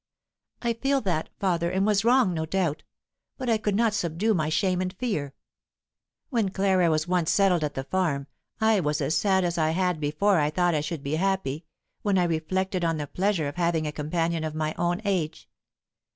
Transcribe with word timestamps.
"I 0.63 0.73
feel 0.73 0.99
that, 1.01 1.29
father, 1.39 1.69
and 1.69 1.85
was 1.85 2.03
wrong, 2.03 2.33
no 2.33 2.47
doubt; 2.47 2.81
but 3.37 3.51
I 3.51 3.59
could 3.59 3.75
not 3.75 3.93
subdue 3.93 4.33
my 4.33 4.49
shame 4.49 4.81
and 4.81 4.91
fear. 4.91 5.35
When 6.31 6.49
Clara 6.49 6.89
was 6.89 7.07
once 7.07 7.29
settled 7.29 7.63
at 7.63 7.75
the 7.75 7.83
farm, 7.83 8.25
I 8.59 8.79
was 8.79 8.99
as 8.99 9.15
sad 9.15 9.43
as 9.43 9.59
I 9.59 9.69
had 9.77 9.99
before 9.99 10.39
thought 10.49 10.73
I 10.73 10.81
should 10.81 11.03
be 11.03 11.17
happy, 11.17 11.65
when 12.01 12.17
I 12.17 12.23
reflected 12.23 12.83
on 12.83 12.97
the 12.97 13.05
pleasure 13.05 13.47
of 13.47 13.57
having 13.57 13.85
a 13.85 13.91
companion 13.91 14.43
of 14.43 14.55
my 14.55 14.73
own 14.75 15.01
age. 15.05 15.47